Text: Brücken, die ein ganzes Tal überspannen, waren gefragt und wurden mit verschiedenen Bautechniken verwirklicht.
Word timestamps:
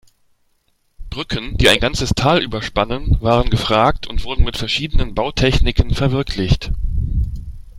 Brücken, 1.11 1.57
die 1.59 1.69
ein 1.69 1.79
ganzes 1.79 2.09
Tal 2.15 2.41
überspannen, 2.41 3.21
waren 3.21 3.51
gefragt 3.51 4.07
und 4.07 4.23
wurden 4.23 4.43
mit 4.43 4.57
verschiedenen 4.57 5.13
Bautechniken 5.13 5.93
verwirklicht. 5.93 6.71